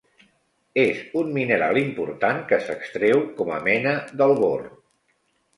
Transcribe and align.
És 0.83 1.01
un 1.21 1.29
mineral 1.35 1.77
important 1.83 2.41
que 2.53 2.61
s'extreu 2.71 3.21
com 3.43 3.55
a 3.59 3.63
mena 3.71 3.95
del 4.23 4.35
bor. 4.43 4.69